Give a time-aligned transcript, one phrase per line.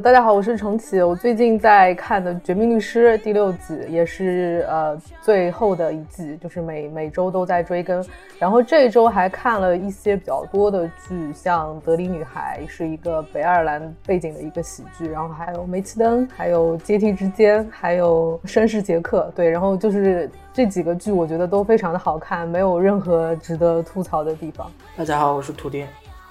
[0.00, 1.00] 大家好，我是程启。
[1.02, 8.04] 我最近在看的《绝命律师》第六季，也是呃最后的一季，就是每每周都在追更。
[8.38, 19.28] 然后这一周还看了一些比较多的剧，像《德里女孩》是一个北爱尔兰背景的一个喜剧，然后还有《煤气灯》，还有《阶梯之间》，还有《绅士杰克》。
[19.36, 24.70] 对，然后就是这几个剧，我觉得都非常的好看，没有任何值得吐槽的地方。
[24.96, 25.84] 大家好，我是图丁。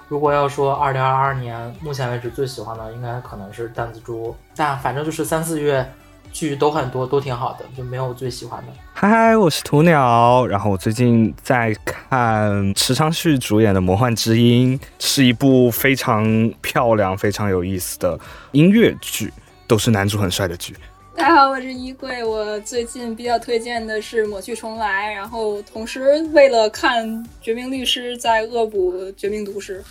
[0.08, 4.34] 如果要说二零二二年目前为止最喜欢的，应该可能是弹子猪。
[4.56, 5.86] 但反正就是三四月
[6.32, 8.72] 剧都很多，都挺好的，就没有最喜欢的。
[8.94, 10.46] 嗨嗨，我是鸵鸟。
[10.46, 16.24] 然后我最近在看池昌旭主演的《魔幻之音》，是一部非常
[16.62, 18.18] 漂亮、非常有意思的
[18.52, 19.30] 音乐剧，
[19.66, 20.74] 都是男主很帅的剧。
[21.18, 22.24] 大家好，我是衣柜。
[22.24, 27.04] 我最近比较推荐的是《抹去重来》，然后同时为了看
[27.40, 29.82] 《绝命律师》在恶补《绝命毒师》。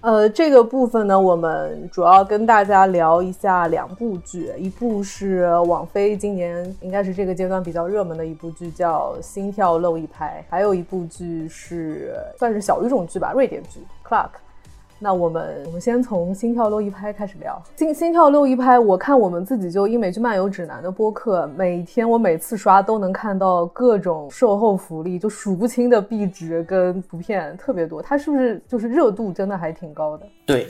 [0.00, 14.26] 呃，这个部分呢，我们主要跟大家聊一下两部剧，一部是网飞今年应该是这个阶段比较热门的一部剧，叫《心跳漏一拍》，还有一部剧是算是小语种剧吧，瑞典剧《Clark》。
[14.98, 17.62] 那我们我们先从心跳漏一拍开始聊。
[17.76, 28.02] 心心跳漏一拍，我看我们自己就英美剧漫游指南的播客，每天我每次刷都能看到各种售后福利，就数不清的壁纸跟图片特别多。
[28.02, 30.26] 它是不是就是热度真的还挺高的？
[30.44, 30.66] 对。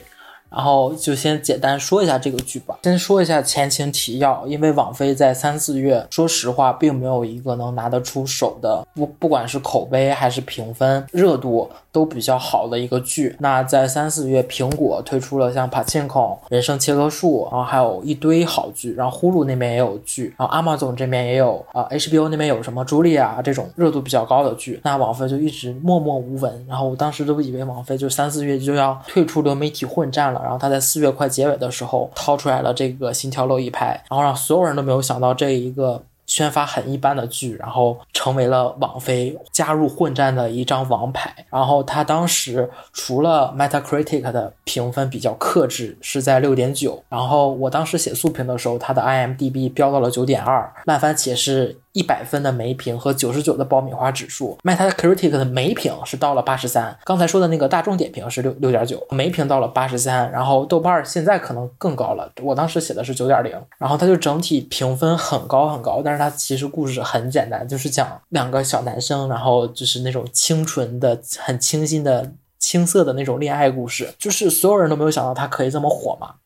[0.51, 2.79] 然后就先简单说一下这个剧吧。
[2.83, 13.35] 先说一下前情提要，因为网飞在三四月，说实话，并没有一个能拿得出手的，不不管是口碑还是评分、热度都比较好的一个剧。
[13.41, 18.95] 那在三四月，苹果推出了像《帕钦孔》《人生切割术》，然后还有一堆好剧。
[18.95, 24.81] 然后呼噜那边也有剧，然后阿玛总这边也有啊，HBO 那边有什么《朱莉亚》这种热度比较高的剧。
[24.85, 26.65] 那网飞就一直默默无闻。
[26.69, 30.41] 然后我当时都以为网飞就三四月就要退出流媒体混战了。
[30.43, 41.35] 然后他在四月快结尾的时候掏出来了这个心跳漏一拍，然后让所有人都没有想到这一个宣发很一般的剧，然后成为了网飞加入混战的一张王牌。
[41.51, 51.81] 然后他当时除了 Metacritic 的评分比较克制，是在六点九，然后我当时写速评的时候，他的 IMDB 飙到了九点二，烂番茄是。
[51.99, 56.97] 一百分的梅评和九十九的爆米花指数，Metacritic 的梅评是到了八十三。
[57.05, 60.31] 刚才说的那个大众点评是六六点九，梅评到了八十三。
[60.31, 63.53] 然后豆瓣现在可能更高了，我当时写的是九点零。
[63.79, 72.31] 然后它就整体评分很高很高，但是它其实故事很简单，就是讲两个小男生，然后就是那种清纯的、很清新的、
[72.61, 74.15] 青涩的那种恋爱故事。
[74.17, 76.37] 就是所有人都没有想到它可以这么火嘛。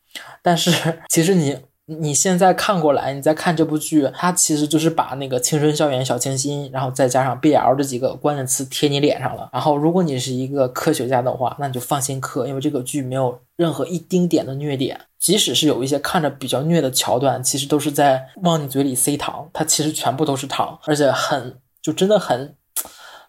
[0.41, 1.59] 但是其实你。
[1.85, 9.49] 你现在看过来，你再看这部剧，它其实就是把那个青春校园小清新，然后再加上 BL 这几个关键词贴你脸上了。
[9.51, 22.55] 然后，如果你是一个科学家的话，那你就放心磕，因为这个剧没有任何一丁点的虐点，即使是有一些看着比较虐的桥段，其实都是在往你嘴里塞糖，它其实全部都是糖，而且很就真的很。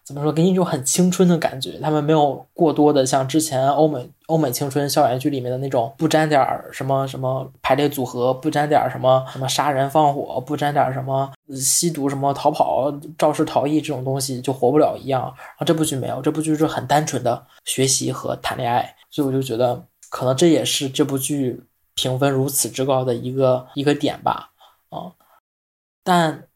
[0.05, 0.31] 怎么说？
[0.31, 1.79] 给你一种很青春的感觉。
[1.79, 15.23] 他们没有过多的像之前欧美欧美青春校园剧里面的那种，不沾点什么什么排列组合，不沾点什么什么杀人放火，不沾点什么吸毒什么逃跑肇事逃逸这种东西就活不了一样。
[15.23, 21.63] 然后这部剧没有，这部剧是很单纯的学习和谈恋爱，所以我就觉得可能这也是这部剧
[21.95, 24.51] 评分如此之高的一个一个点吧。
[24.89, 25.11] 啊，
[26.03, 26.47] 但。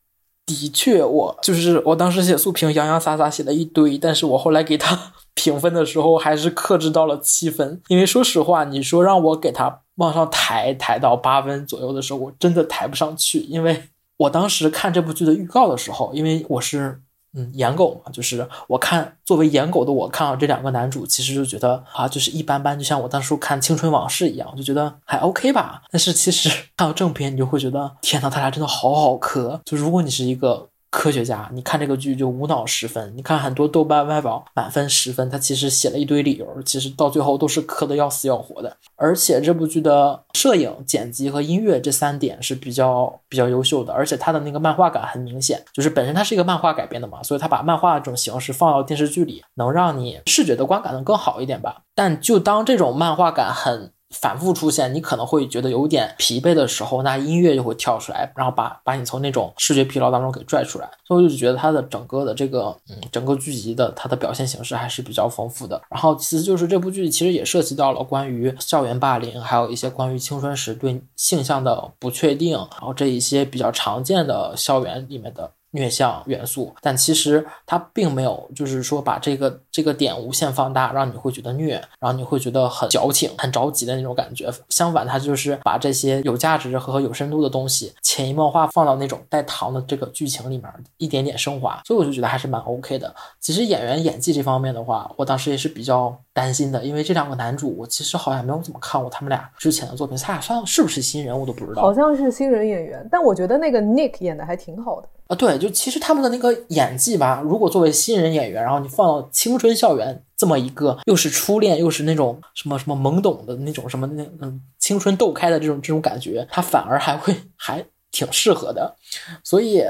[0.55, 13.83] 的确，我就是我当时写速评洋洋洒洒写了一堆，但是我后来给他评分的时候还是克制到了七分，因为说实话，你说让我给他往上抬抬到八分左右的时候，我真的抬不上去，因为
[14.17, 17.01] 我当时看这部剧的预告的时候，因为我是。
[17.33, 25.83] 嗯，颜狗嘛，就是我看作为颜狗的我看到这两个男主，其实就觉得啊，就是一般般，就像我当初看《青春往事》一样，我就觉得还 OK 吧。
[25.91, 29.61] 但是其实 看到正片，你就会觉得天呐，他俩真的好好磕。
[29.65, 30.69] 就如果你是一个。
[30.91, 33.13] 科学家，你看这个剧就无脑十分。
[33.15, 38.75] 你看很多豆瓣外榜满分十分，他其实写了一堆理由，其实到最后都是磕的要死要活的。
[38.95, 51.83] 而且这部剧的摄影、剪辑和音乐这三点是比较比较优秀的，而且它的那个漫画感很明显，就是本身它是一个漫画改编的嘛，所以它把漫画这种形式放到电视剧里，能让你视觉的观感能更好一点吧。
[51.93, 53.93] 但就当这种漫画感很。
[54.09, 60.89] 反复出现，你可能会觉得有点疲惫的时候，那音乐就会跳出来，然后把把你从那种视觉疲劳当中给拽出来。
[61.07, 65.81] 所以我就觉得它的整个的这个，嗯，整个剧集的它的表现形式还是比较丰富的。
[65.89, 84.51] 然后其次就是这部剧其实也涉及到了关于校园霸凌，还有一些关于青春时对性向的不确定，然后这一些比较常见的校园里面的虐相元素，但其实它并没有，就是说把这个这个点无限放大，让你会觉得虐，然后你会觉得很矫情、很着急的那种感觉。
[84.69, 90.65] 相反，它就是把这些有价值和有深度的东西潜移默化放到那种带糖的这个剧情里面，
[90.97, 91.81] 一点点升华。
[91.85, 93.13] 所以我就觉得还是蛮 OK 的。
[93.39, 101.81] 其实演员演技这方面的话，我当时也是比较担心的，因为这两个男主我其实好像没有怎么看过他们俩之前的作品，他俩算是不是新人我都不知道。
[101.81, 105.07] 好像是新人演员，但我觉得那个 Nick 演的还挺好的。
[105.29, 118.95] 啊，对，就其实他们的那个演技吧，如果作为新人演员，然后你放到青春校园这么一个，又是初恋，又是那种什么什么懵懂的那种什么那嗯青春窦开的这种这种感觉，他反而还会还挺适合的。
[119.43, 119.83] 所以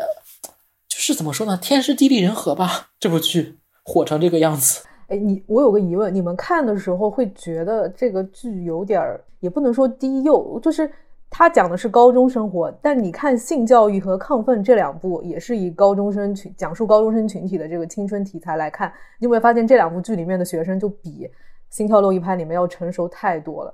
[0.89, 4.81] 就是怎么说呢，天时地利人和吧，这部剧火成这个样子。
[5.07, 10.91] 哎，你我有个疑问，你们看的时候会觉得这个剧有点儿，也不能说低幼，就是。
[11.31, 21.25] 他讲的是高中生活，但你看性教育和亢奋这两部，也是以高中生群讲述高中生群体的这个青春题材来看，你有没有发现这两部剧里面的学生就比
[21.69, 23.73] 《心跳漏一拍》里面要成熟太多了？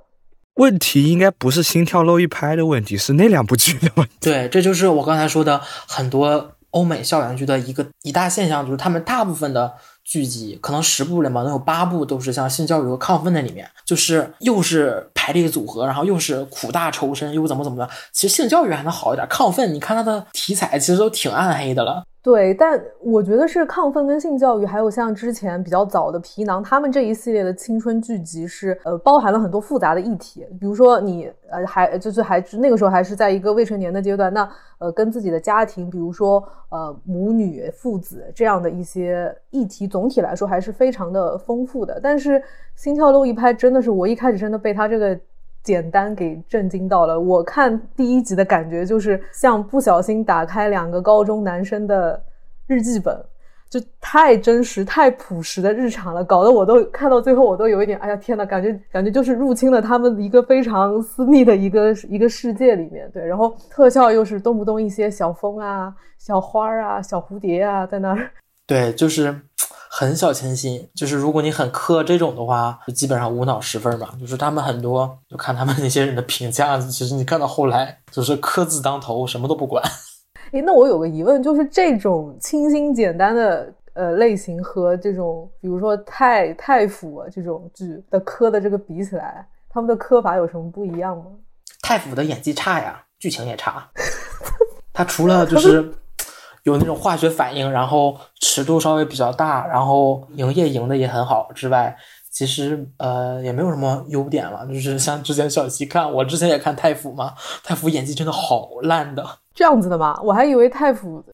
[0.56, 4.12] 问题应该不是《心跳漏一拍》的问题，是那两部剧的问题。
[4.20, 9.74] 对，这就是我刚才说的很多欧美校园剧的一个一大现象，就是他们大部分的。
[10.06, 17.90] 剧集可能十部里面能有八部都是像性教育和亢奋在里面，就是又是排列组合，然后又是苦大仇深，又怎么怎么的。
[18.12, 22.04] 其实性教育还能好一点，亢奋你看它的题材其实都挺暗黑的了。
[22.26, 42.00] 对，但我觉得是亢奋跟性教育，还有像之前比较早的皮囊，他们这一系列的青春剧集是呃包含了很多复杂的议题，比如说你呃还就是还那个时候还是在一个未成年的阶段，那呃跟自己的家庭，比如说呃母女父子这样的一些议题，总体来说还是非常的丰富的。
[42.02, 42.42] 但是
[42.74, 45.16] 心跳漏一拍真的是我一开始真的被他这个。
[45.66, 47.18] 简单给震惊到了。
[47.18, 52.22] 我看第一集的感觉就是像不小心打开两个高中男生的
[52.68, 53.20] 日记本，
[53.68, 63.10] 就太真实、太朴实的日常了，搞得我都看到最后，我都有一点，哎呀天呐，感觉感觉就是入侵了他们一个非常私密的一个一个世界里面。
[63.12, 68.30] 对，然后特效又是动不动一些小风啊、小花啊、小蝴蝶啊在那儿。
[68.66, 69.42] 对，就是。
[69.88, 74.12] 很小清新，就是如果你很磕这种的话，就基本上无脑十分吧。
[74.20, 79.82] 就是他们很多，就看他们那些人的评价，其实你看到后来就是磕字当头，什么都不管。
[80.52, 91.24] 诶，那我有个疑问，就是这种清新简单的呃类型和这种，比如说太太府这种剧的磕的这个比起来，他们的磕法有什么不一样吗？
[91.80, 93.88] 太府的演技差呀，剧情也差。
[94.92, 95.90] 他除了就是。
[96.66, 101.96] 有那种化学反应，然后尺度稍微比较大，然后营业营的也很好之外，
[102.28, 104.66] 其实呃也没有什么优点了。
[104.66, 109.24] 就是像之前小齐看，我之前也看太傅嘛， 太傅演技真的好烂的。
[109.54, 110.18] 这样子的吗？
[110.24, 111.24] 我还以为太傅，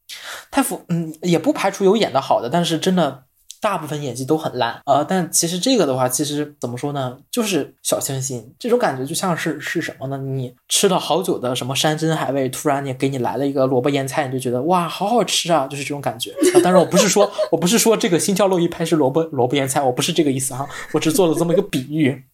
[0.50, 3.24] 太傅嗯也不排除有演的好的，但是真的。
[3.62, 10.18] 大部分演技都很烂，呃，但其实这个的话，其实怎么说呢，就是小清新这种感觉，就像是是什么呢？
[10.18, 16.32] 你吃了好久的什么山珍海味，突然你给你来了一个萝卜腌菜，你就觉得哇，好好吃啊，就是这种感觉。
[16.32, 22.24] 啊当然，我不是说我不是说这个心跳漏一拍是萝卜萝卜腌菜，我不是这个意思哈，我只做了这么一个比喻，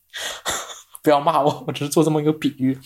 [1.04, 2.78] 不要骂我，我只是做这么一个比喻，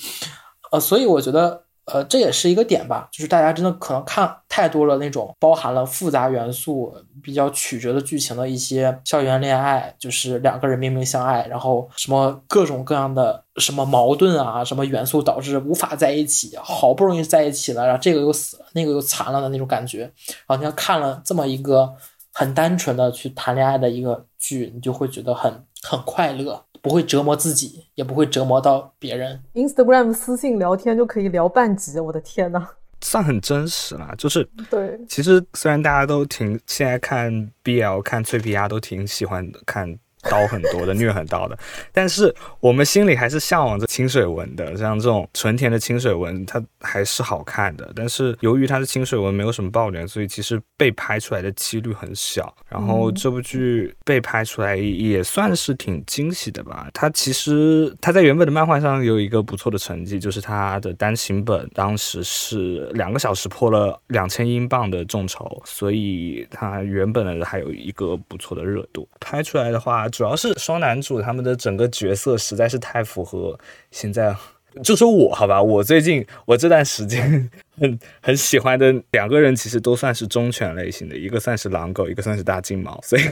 [0.73, 1.63] 呃，所以我觉得。
[1.87, 20.03] 呃，这也是一个点吧，就是大家真的可能看太多了那种包含了复杂元素、比较曲折的剧情的一些校园恋爱，就是两个人明明相爱，然后什么各种各样的什么矛盾啊，什么元素导致无法在一起，好不容易在一起了，然后这个又死了，那个又残了的那种感觉。
[20.47, 21.93] 然后你要看了这么一个
[22.33, 26.65] 很单纯的去谈恋爱的一个剧，你就会觉得很很快乐。
[26.81, 29.41] 不会折磨自己，也不会折磨到别人。
[29.55, 32.67] Instagram 私信聊天就可以聊半集，我的天呐，
[33.01, 34.13] 算很真实了。
[34.19, 37.31] 就是对，其实虽然大家都挺现在看
[37.63, 39.97] BL 看脆皮鸭都挺喜欢看。
[40.31, 41.59] 刀很多的虐很刀的，
[41.93, 47.93] 但是我们心里还是向往着清水文的，像这种纯甜的清水文，它还是好看的。
[47.97, 52.55] 但是由于它的清水文没有什么爆点，所以其实被拍出来的几率很小。
[52.69, 56.89] 然后这部剧被拍出来也算是挺惊喜的吧。
[56.95, 69.09] 它其实它在原本的漫画上有一个不错的成绩，就是它的单行本当时是两个小时破了两千英镑的众筹，所以它原本的还有一个不错的热度。
[69.19, 70.09] 拍出来的话。
[70.13, 73.59] 主要是双男主他们的整个角色实在是太符合
[73.91, 74.33] 现在，
[74.85, 83.23] 就说我好吧，我最近我这段时间很很喜欢的两个人，其实都算是忠犬类型的，一个算是狼狗，一个算是大金毛，所以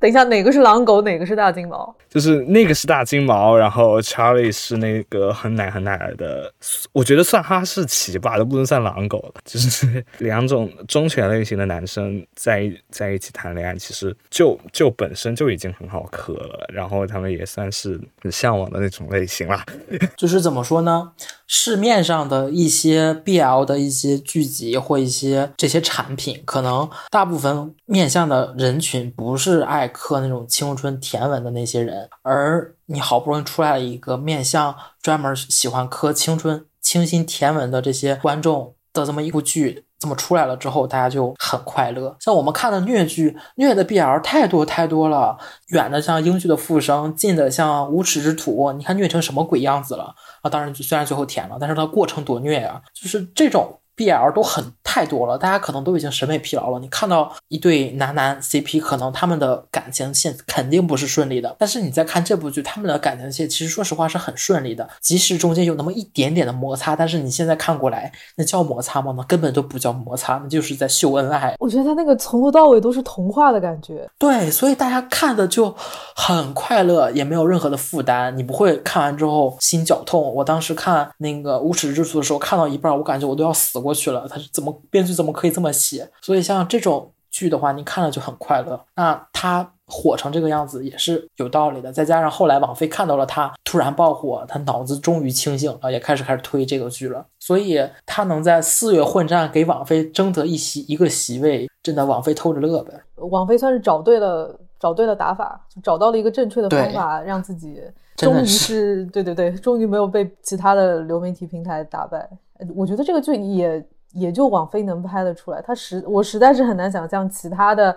[0.00, 1.94] 等一下，哪个是狼狗，哪个是大金毛？
[2.08, 6.50] 就是那个是大金毛，然后 Charlie 是那个很奶很奶的，
[6.92, 9.40] 我觉得算哈士奇吧，都不能算狼狗了。
[9.44, 19.62] 就是两种忠犬类型的男生在在一起谈恋爱，其实就就本身就已经很好磕了，然后他们也算是很向往的那种类型啦。
[20.16, 21.12] 就是怎么说呢？
[21.52, 39.86] 市面上的一些 BL 的一些剧集或一些这些产品，可能大部分面向的人群不是爱磕那种青春甜文的那些人，而你好不容易出来了一个面向专门喜欢磕青春清新甜文的这些观众的这么一部剧。
[40.00, 42.16] 这么出来了之后，大家就很快乐。
[42.18, 45.36] 像我们看的虐剧，虐的 BL 太多太多了，
[45.68, 50.48] 远的像英剧的复生，近的像无耻之徒，你看虐成什么鬼样子了啊！
[50.48, 52.80] 当然，虽然最后甜了，但是它过程多虐呀！
[52.94, 56.78] 就是这种 BL 都很太多了，大家可能都已经审美疲劳了。
[56.78, 69.14] 你看到一对男男 CP，可能他们的感情线肯定不是顺利的，但是你在看这部剧，他们的感情线其实说实话是很顺利的，即使中间有那么一点点的摩擦，但是你现在看过来，那叫摩擦吗？
[69.16, 71.54] 那根本就不叫摩擦，那就是在秀恩爱。
[71.58, 74.08] 我觉得他那个从头到尾都是童话的感觉。
[74.18, 75.74] 对，所以大家看的就
[76.16, 80.34] 很快乐，也没有任何的负担，你不会看完之后心绞痛。
[80.34, 84.26] 我当时看那个《无耻之徒》的时候，看到一半，我感觉我都要死过去了。
[84.28, 86.10] 他是怎么编剧怎么可以这么写？
[86.20, 88.84] 所以像这种剧的话，你看了就很快乐。
[88.96, 91.92] 那他火成这个样子也是有道理的。
[91.92, 97.26] 再加上后来网飞看到了他突然爆火，他脑子终于清醒了，也开始开始推这个剧了。
[97.38, 102.92] 所以他能在四月混战给网飞争得一席一个席位，真的网飞偷着乐呗。
[103.16, 107.82] 网飞算是找对了，找对了打法，就找到了一个正确的方法，让自己
[108.16, 112.28] 终于是对对对，终于没有被其他的流媒体平台打败。
[112.74, 117.96] 我觉得这个剧也也就网飞能拍得出来，他实我实在是很难想象其他的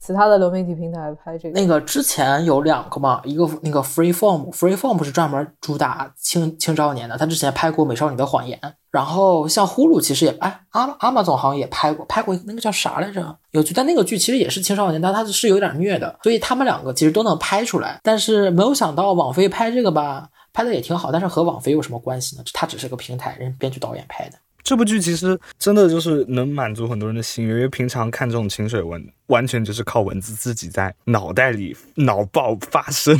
[0.00, 1.60] 其他的流媒体平台拍这个。
[1.60, 8.58] 那个之前有两个嘛，一个那个 Freeform，Freeform 是专门主打青青少年的，他之前拍过《美少女的谎言》，
[8.90, 13.36] 然后像呼噜其实也哎阿阿玛总好像也拍过，拍过那个叫啥来着？
[13.50, 20.28] 有剧，但那个剧其实也是青少年，但它是有点虐的，所以他们两个其实都能拍出来，但是没有想到网飞拍这个吧，
[20.58, 22.42] 拍的也挺好，但是和网飞有什么关系呢？
[22.52, 24.36] 它只是个平台，人编剧导演拍的。
[24.64, 33.16] 这部剧其实真的就是能满足很多人的心愿，因为平常看这种清水文，完全就是靠文字自己在脑袋里脑爆发生。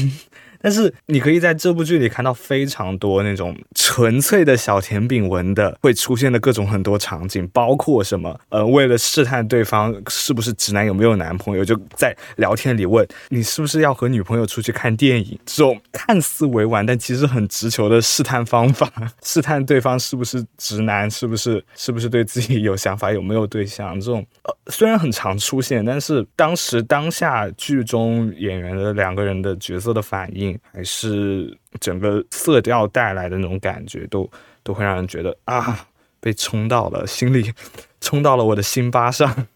[0.61, 18.91] 但是你可以在这部剧里看到非常多那种纯粹的小甜饼文的会出现的各种很多场景，包括什么呃，为了试探对方是不是直男有没有男朋友，就在聊天里问你是不是要和女朋友出去看电影，这种看似委婉但其实很直球的试探方法，
[19.23, 30.48] 试探对方是不是直男，是不是是不是对自己有想法，有没有对象，这种呃虽然很常出现，但是当时当下剧中演员的两个人的角色的反应。
[30.73, 34.31] 还是整个色调带来的那种感觉，都
[34.63, 35.89] 都会让人觉得啊，
[36.21, 37.53] 被冲到了心里，
[38.01, 39.49] 冲到了我的心巴上。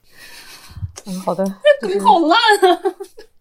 [1.07, 1.45] 嗯，好的，
[1.81, 2.39] 梗好烂
[2.73, 2.83] 啊！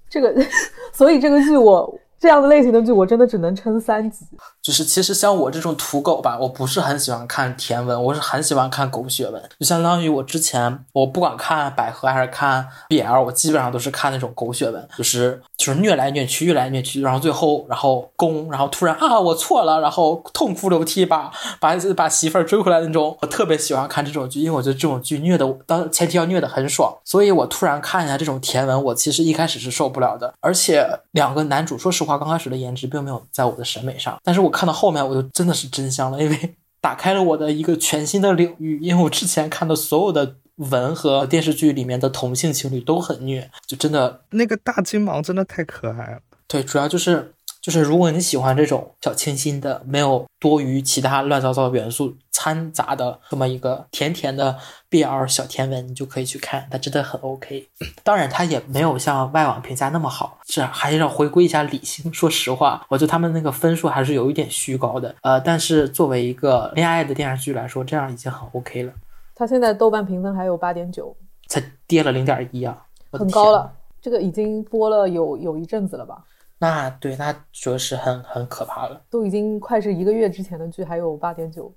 [0.10, 0.34] 这个，
[0.94, 4.24] 所以这个剧我这样的类型的剧，我真的只能撑三集。
[4.62, 9.42] 就是其实像我这种土狗吧，我不是很喜欢看甜文，我是很喜欢看狗血文。
[9.60, 23.18] 就相当于我之前我不管看百合还是看 BL，我基本上都是看那种狗血文，就是就是虐来虐去，虐来虐去，然后最后然后攻，然后突然啊我错了，然后痛哭流涕把把把媳妇儿追回来那种。
[23.22, 30.32] 我特别喜欢看这种剧，因为我觉得这种剧虐的当前提要虐的很爽，所以我突然看一下这种甜文，我其实一开始是受不了的。
[30.40, 34.52] 而且两个男主，说实话刚开始的颜值并没有在我的审美上，但是我。
[34.52, 38.78] 看到后面我就真的是真香了，因为 打开了我的一个全新的领域。
[38.82, 46.20] 因为我之前看的所有的文和电视剧里面的同性情侣都很虐，就真的那个大金毛真的太可爱了。
[46.48, 54.58] 对，主要就是就是如果你喜欢这种小清新的，没有多余其他乱糟糟的元素掺杂的这么一个甜甜的
[54.90, 57.68] BL 小甜文，你就可以去看，它真的很 OK。
[58.04, 62.12] 当然，它也没有像外网评价那么好，是还是要回归一下理性。
[62.12, 65.14] 说实话，我觉得他们那个分数还是有一点虚高的。
[65.22, 68.92] 呃，但是作为一个恋爱的电视剧来说，这样已经很 OK 了。
[69.36, 71.16] 它现在豆瓣评分还有八点九，
[71.48, 73.72] 才跌了零点一啊，很高了。
[74.02, 76.24] 这个已经播了有有一阵子了吧？
[76.62, 79.02] 那对，那着实很很可怕了。
[79.10, 81.74] 都已经快是一个月之前的剧，还有八点九，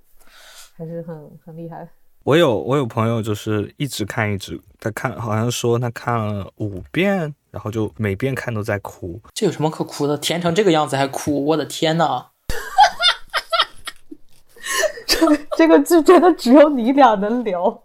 [0.76, 1.88] 还是很很厉害。
[2.22, 9.18] 我有我有朋友就是一直看一直他看，好像说他看了五遍，然后就每遍看都在哭。
[9.32, 10.18] 这有什么可哭的？
[10.18, 12.26] 甜成这个样子还哭，我的天呐！
[15.06, 15.16] 这
[15.56, 17.82] 这个剧真的只有你俩能聊。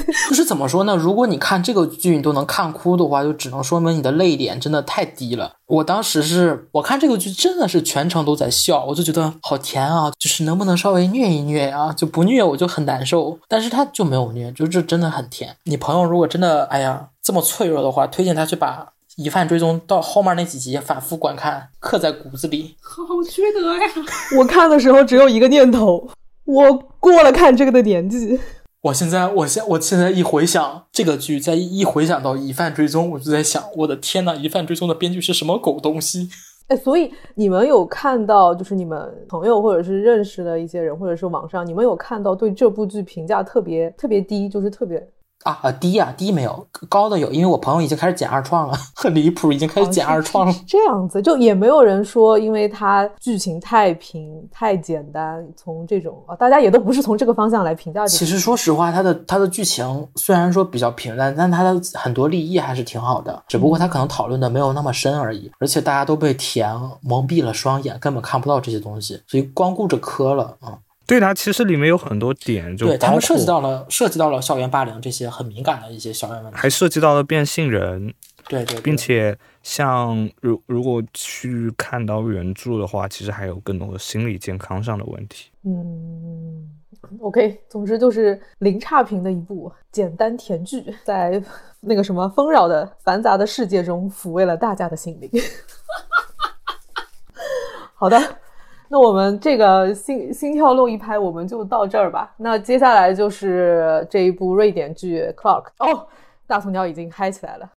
[0.30, 0.96] 就是怎么说呢？
[0.96, 5.52] 如果你看这个剧你都能看哭的话，就只能说明你的泪点真的太低了。
[5.66, 10.10] 我当时是我看这个剧真的是全程都在笑，我就觉得好甜啊！
[10.18, 11.92] 就是能不能稍微虐一虐啊？
[11.92, 13.38] 就不虐我就很难受。
[13.48, 15.56] 但是他就没有虐，就这真的很甜。
[15.64, 22.76] 你朋友如果真的哎呀这么脆弱的话，推荐他去把《疑犯追踪》到后面那几集反复观看，刻在骨子里。
[22.82, 23.90] 好缺德呀！
[24.38, 26.06] 我看的时候只有一个念头，
[26.44, 28.38] 我过了看这个的年纪。
[28.82, 36.28] 我现在，我现我现在一回想这个剧，再一回想到《疑犯追踪》，我就在想，我的天呐，《疑犯追踪》的编剧是什么狗东西？
[36.66, 45.08] 哎，所以你们有看到，就是你们朋友或者是认识的一些人，或者是网上，你们有看到对这部剧评价特别特别低，就是特别
[45.44, 50.54] 啊啊低啊、低没有，高的有，因为我朋友已经开始剪二创了， 很离谱，已经开始剪二创了。
[50.66, 58.06] 这样子，就也没有人说，因为它剧情太平太简单，从这种啊，大家也都不是从这个方向来评价。
[58.06, 65.50] 其实说实话，它的它的剧情虽然说比较平淡，但它的很多立意还是挺好的，只不过它可能讨论的没有那么深而已。
[65.58, 70.78] 而且大家都被甜蒙蔽了双眼，根本看不到这些东西，所以光顾着磕了啊。
[71.12, 76.58] 对它其实里面有很多点，就对他们涉及到了涉及到了校园霸凌这些很敏感的一些校园问题。
[76.58, 78.14] 还涉及到了变性人，
[78.48, 85.50] 对对对，并且像如如果去看到原著的话，其实还有更多的心理健康上的问题。
[85.64, 86.70] 嗯
[87.20, 91.42] ，OK，总之就是零差评的一部简单甜剧，在
[91.80, 95.30] 那个什么纷扰的繁杂的世界中抚慰了大家的心灵。
[97.92, 98.18] 好的，
[98.92, 102.34] 那我们这个心心跳漏一拍，我们就到这儿吧。
[102.36, 106.06] 那接下来就是这一部瑞典剧《Clock》哦，
[106.46, 107.70] 大头鸟已经嗨起来了。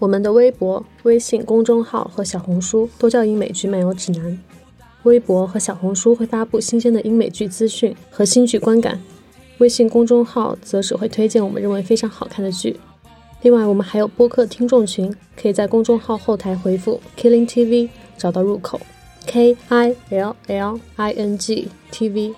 [0.00, 4.36] 我们的微博、微信公众号和小红书都叫英美剧漫游指南。
[5.04, 9.00] 微博和小红书会发布新鲜的英美剧资讯和新剧观感，
[9.58, 12.76] 微信公众号则只会推荐我们认为非常好看的剧。
[13.42, 18.80] 另外我们还有播客听众群可以在公众号后台回复 killing tv 找到入口。
[19.28, 19.66] Killing
[21.90, 22.34] tv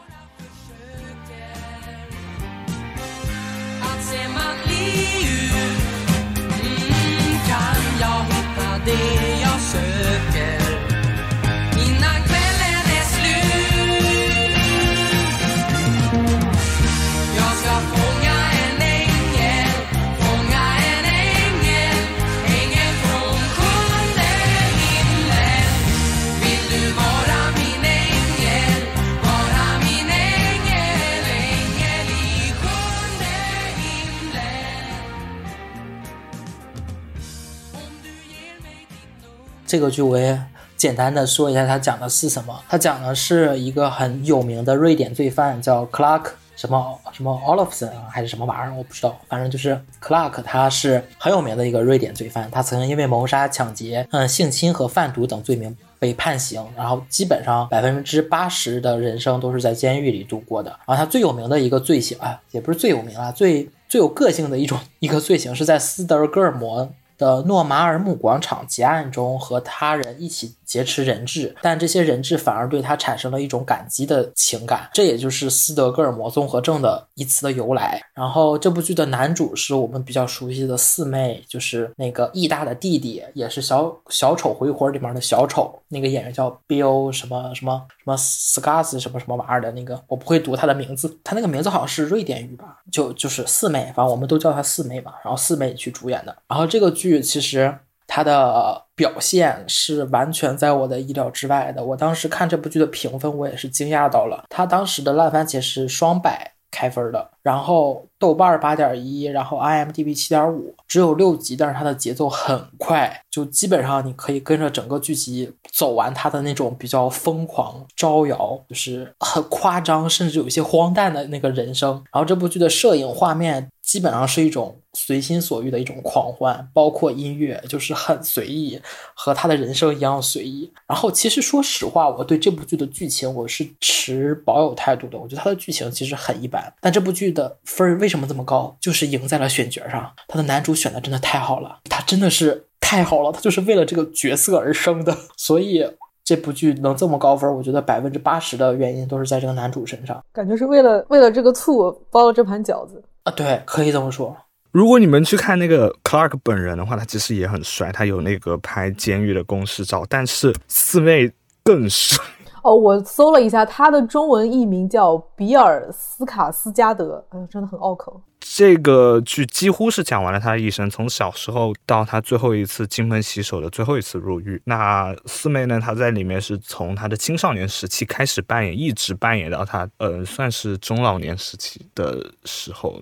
[39.70, 40.36] 这个剧我也
[40.76, 42.60] 简单的说一下，它讲的是什么。
[42.68, 46.24] 它讲的是一个很有名的瑞典罪犯，叫 Clark
[46.56, 49.16] 什么什么 Olofsson 啊还是什么玩意儿，我不知道。
[49.28, 52.50] 反正就是 Clark，他是很有名的一个瑞典罪犯。
[52.50, 60.70] 他曾经因为谋杀、抢劫、嗯性侵和贩毒等罪名被判刑，然后基本上百分之八十的人生都是在监狱里度过的。
[60.84, 78.00] 然后他最有名的一个罪行啊，也不是最有名啊，最最有个性的一种一个罪行是在斯德哥尔摩的诺马尔姆广场劫案中和他人一起劫持人质，但这些人质反而对他产生了一种感激的情感，这也就是斯德哥尔摩综合症的一词的由来。
[78.14, 95.14] 然后这部剧的男主是我们比较熟悉的四妹，就是那个义大的弟弟，也是小小丑回魂里面的小丑，那个演员叫 Bill 什么什么什么 Scars 什么什么玩意儿的那个，我不会读他的名字，他那个名字好像是瑞典语吧，就就是四妹，反正我们都叫她四妹吧。
[95.24, 97.74] 然后四妹去主演的，然后这个剧其实
[98.12, 101.84] 它的表现是完全在我的意料之外的。
[101.84, 104.44] 我当时看这部剧的评分，我也是惊讶到了。
[104.48, 121.92] 它当时的烂番茄是双百开分的，然后豆瓣八点一，然后 IMDB 七点五，只有六集，但是它的节奏很快，就基本上你可以跟着整个剧集走完它的那种比较疯狂、招摇，就是很夸张，甚至有一些荒诞的那个人生。
[122.12, 128.80] 然后这部剧的摄影画面基本上是一种随心所欲的一种狂欢，包括音乐就是很随意，
[129.14, 130.72] 和他的人生一样随意。
[130.86, 140.08] 然后其实说实话，我对这部剧的剧情我是持保有态度的，我觉得它的剧情其实很一般，但这部剧的分儿为什么这么高，就是赢在了选角上。
[140.28, 145.84] 他的男主选的真的太好了，他真的是太好了，他就是为了这个角色而生的， 所以。
[146.22, 153.02] 这部剧能这么高分，我觉得百分之八十的原因都是在这个男主身上感觉是为了为了这个醋包了这盘饺子。
[153.24, 154.36] 啊，对，可以这么说。
[154.72, 161.30] 如果你们去看那个 Clark 本人的话，他其实也很帅，他有那个拍监狱的公式照，但是四妹
[161.64, 162.24] 更帅。
[162.62, 168.20] 哦，我搜了一下，他的中文译名叫比尔斯卡斯加德，哎呦，真的很拗口。
[168.52, 174.60] 这个剧几乎是讲完了他的一生，从小时候到他最后一次金盆洗手的最后一次入狱。
[174.64, 183.00] 那四妹呢，她在里面是从她的青少年时期开始扮演，一直扮演到她呃算是中老年时期的时候。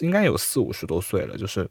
[0.00, 1.64] 应该有四五十多岁了，就是，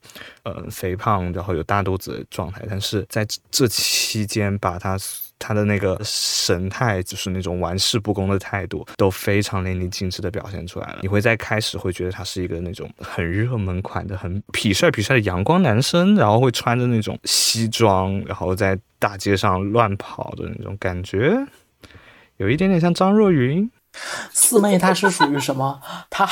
[0.44, 4.98] 呃，肥胖，然后有大肚子的状态，但是在这期间，把他
[5.39, 11.00] 他的那个神态，就是那种玩世不恭的态度，都非常淋漓尽致的表现出来了。
[11.02, 21.38] 你会在开始会觉得他是一个那种很热门款的、很痞帅痞帅的阳光男生，然后会穿着那种西装，然后在大街上乱跑的那种感觉，
[22.38, 23.69] 有一点点像张若昀。
[24.32, 25.82] 四妹她是属于什么？
[26.10, 26.28] 她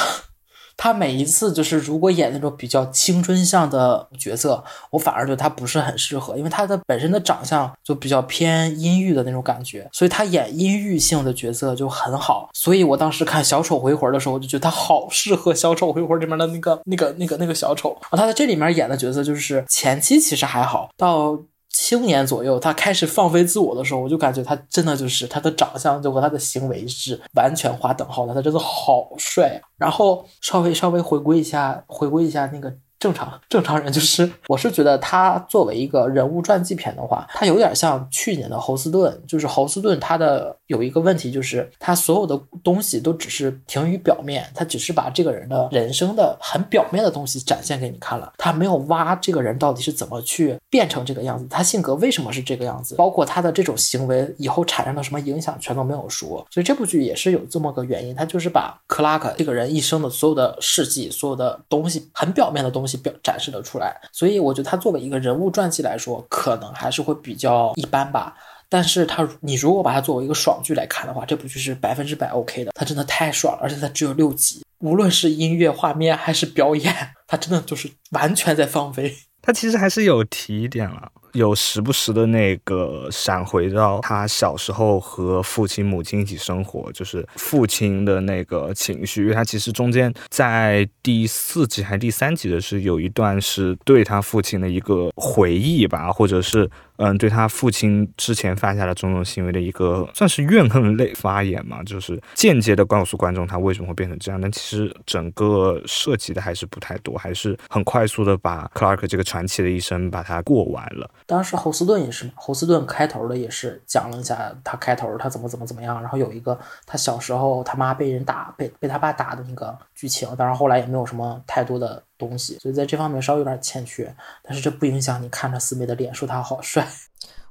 [0.77, 12.49] 他每一次就是如果演那种比较青春向的角色，我反而觉得他不是很适合，因为他的本身的长相就比较偏阴郁的那种感觉，所以他演阴郁性的角色就很好。
[12.53, 17.97] 所以我当时看《小丑回魂》的时候，我就觉得他好适合《小丑回魂》里面的那个、那个、那个、那个小丑。
[18.09, 18.17] 啊。
[18.17, 21.39] 他在这里面演的角色就是前期其实还好，到。
[21.77, 29.61] 青年左右，他开始放飞自我的时候，我就感觉他真的就是他的长相就和他的行为是完全划等号的，他真的好帅。
[29.77, 56.45] 然后稍微稍微回归一下，回归一下那个正常正常人，就是我是觉得他作为一个人物传记片的话，他有点像去年的侯斯顿，就是侯斯顿他的有一个问题就是他所有的东西都只是停于表面，他只是把这个人的人生的很表面的东西展现给你看了，他没有挖这个人到底是怎么去变成这个样子，他性格为什么是这个样子，包括他的这种行为以后产生了什么影响，全都没有说。
[56.49, 63.99] 所以这部剧也是有这么个原因，他就是把克拉克这个人一生的所有的事迹、所有的东西，很表面的东西东西表展示了出来。
[64.11, 68.35] 所以我觉得他作为一个人物传记来说，可能还是会比较一般吧。
[68.69, 72.71] 但是他，你如果把它作为一个爽剧来看的话，这部剧是百分之百 OK 的。
[72.75, 76.93] 它真的太爽了，而且它只有六集，无论是音乐、画面还是表演，
[77.27, 79.15] 它真的就是完全在放飞。
[79.41, 89.23] 它其实还是有提点了，有时不时的那个闪回到他小时候和父亲、母亲一起生活，就是父亲的那个情绪。
[89.23, 104.39] 因为他其实中间在第四集还是第三集的是有一段是对他父亲的一个回忆吧，或者是嗯对他父亲之前犯下的种种行为的一个算是怨恨类发言嘛，就是间接的告诉观众他为什么会变成这样。
[104.39, 111.09] 但其实整个涉及的还是不太多，还是很快速的把 Clark 这个传奇的一生把它过完了。
[111.27, 126.87] 当时侯斯顿也是嘛，侯斯顿开头的也是讲了一下他开头他怎么怎么怎么样，然后有一个他小时候他妈被人打，被被他爸打的那个剧情，当然后来也没有什么太多的东西，所以在这方面稍微有点欠缺，但是这不影响你看着四妹的脸说他好帅。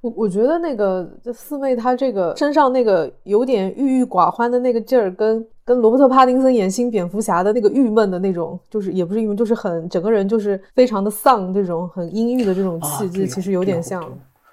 [0.01, 14.03] 我我觉得那个这四妹她这个身上那个有点郁郁寡欢的那个劲儿，跟跟罗伯特·帕丁森演新蝙蝠侠的那个郁闷的那种，就是也不是郁闷，就是很整个人就是非常的丧，这种很阴郁的这种气质，其实有点像。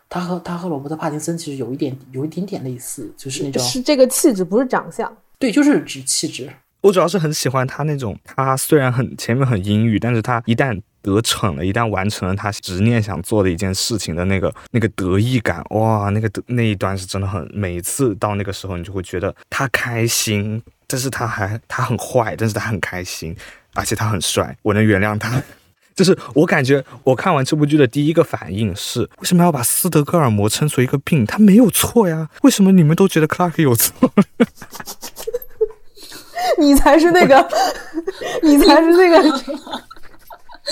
[0.09, 5.11] 他和他和罗伯特·帕丁森其实有一点有一点点类似，就是那种是这个气质，不是长相。
[5.39, 6.49] 对，就是指气质。
[6.81, 23.33] 我主要是很喜欢他那种，他虽然很前面很阴郁，但是他一旦得逞了，一旦完成了他执念想做的一件事情的那个那个得意感，哇，那个得那一段是真的很，每一次到那个时候，你就会觉得他开心，但是他还他很坏，但是他很开心，
[23.73, 25.41] 而且他很帅，我能原谅他。
[25.95, 31.25] 就是我感觉，我看完这部剧的第一个反应是，为什么要把斯德哥尔摩称作一个病？
[31.25, 34.11] 他没有错呀，为什么你们都觉得克拉克有错？
[36.57, 37.49] 你才是那个，
[38.43, 39.21] 你才是那个，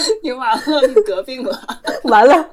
[0.24, 1.60] 你完了，你得病了。
[2.06, 2.50] 完了，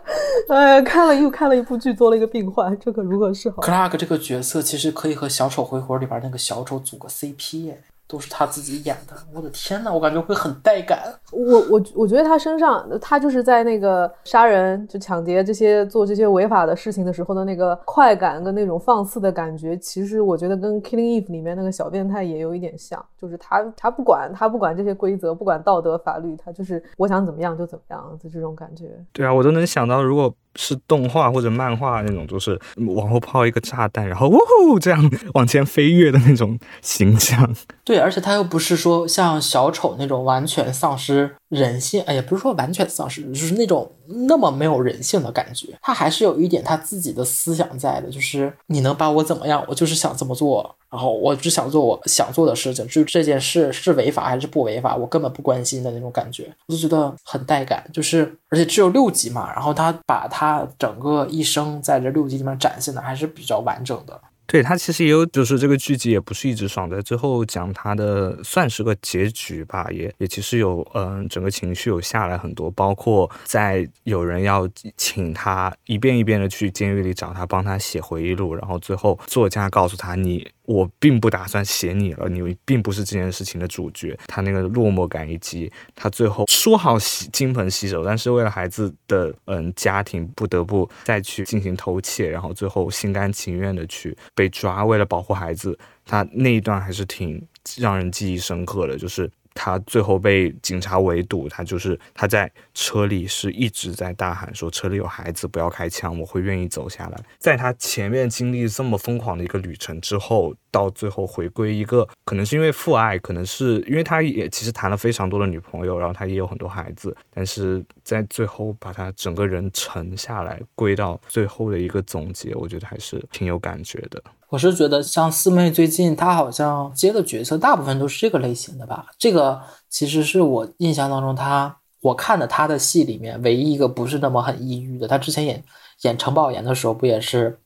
[0.49, 3.63] 呃，看了又看了一部剧，做了一个病患，这可如何是好？
[3.63, 9.15] 克拉克这个角色其实可以和《小丑回魂》里边那个小丑组个 CP 耶，都是他自己演的。
[9.35, 11.13] 我的天呐，我感觉会很带感。
[11.33, 28.99] 我我我觉得他身上，他就是在那个杀人、就抢劫这些做这些违法的事情的时候的那个快感跟那种放肆的感觉，其实我觉得跟《Killing Eve》里面那个小变态也有一点像，就是他他不管他不管这些规则，不管道德法律，他就是我想怎么样就怎么样的这种感觉。
[29.13, 32.59] 对啊，我都能想到，如果是动画或者漫画那种，就是
[32.97, 37.55] 往后抛一个炸弹，然后呜呼这样 往前飞跃的那种形象。
[37.85, 43.91] 对，而且他又不是说像小丑那种完全丧失人性，哎，也不是说完全丧失，就是那种
[44.27, 45.69] 那么没有人性的感觉。
[45.81, 57.89] 他还是有一点他自己的思想在的，就是你能把我怎么样，我就是想这么做，然后我只想做我想做的事情，至于这件事是违法还是不违法，我根本不关心的那种感觉，我就觉得很带感。
[57.93, 64.21] 就是而且只有六集嘛，然后他把他整个一生在这六集里面展现的还是比较完整的。
[64.47, 80.47] 对他其实也有，就是这个剧集也不是一直爽，在最后讲他的算是个结局吧，也也其实有嗯、整个情绪有下来很多，包括在有人要请他一遍一遍的去监狱里找他，帮他写回忆录，然后最后作家告诉他你。
[80.67, 84.19] 我并不打算写你了，你并不是这件事情的主角。
[84.27, 97.43] 他那个落寞感以及他最后说好洗金盆洗手，但是为了孩子的嗯家庭，不得不再去进行偷窃，然后最后心甘情愿的去被抓，为了保护孩子，他那一段还是挺
[97.79, 99.31] 让人记忆深刻的，就是。
[99.57, 107.19] 他最后被警察围堵，他就是他在车里是一直在大喊说车里有孩子，不要开枪，我会愿意走下来。
[107.39, 124.23] 在他前面经历这么疯狂的一个旅程之后，到最后回归一个，可能是因为父爱，可能是因为他也其实谈了非常多的女朋友，然后他也有很多孩子，但是在最后把他整个人沉下来，归到最后的一个总结，我觉得还是挺有感觉的。
[124.49, 129.07] 我是觉得像四妹最近她好像接的角色大部分都是这个类型的吧。
[129.19, 135.09] 这个其实是我印象当中她我看的她的戏里面唯一一个不是那么很抑郁的。
[135.09, 135.63] 她之前演
[136.03, 137.59] 演陈宝岩的时候不也是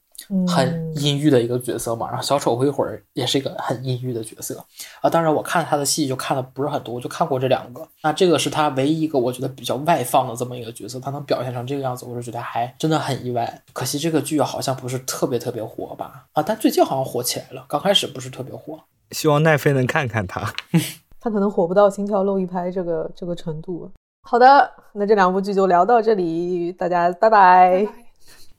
[0.47, 2.09] 很阴郁的一个角色嘛？
[2.09, 4.65] 然后小丑回魂儿也是一个很阴郁的角色
[5.01, 5.11] 啊。
[5.11, 7.87] 当然我看他的戏就看的不是很多，我就看过这两个。
[8.03, 13.63] 那这个是他唯一一个我觉得比较外放的这么一个角色，他能表现成这个样子，我是觉得还真的很意外。
[13.73, 16.27] 可惜这个剧好像不是特别特别火吧？
[16.33, 18.79] 啊，但最近好像火起来了，刚开始不是特别火。
[19.11, 20.53] 希望奈飞能看看他。
[21.21, 23.91] 他可能火不到心跳漏一拍这个这个程度。
[24.23, 27.87] 好的，那这两部剧就聊到这里，大家拜拜。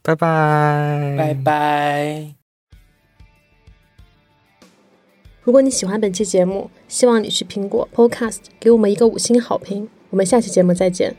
[0.02, 2.34] 拜拜，拜拜。
[5.44, 9.88] 如果你喜欢本期节目，希望你去苹果 Podcast 给我们一个五星好评。
[10.10, 11.16] 我们下期节目再见。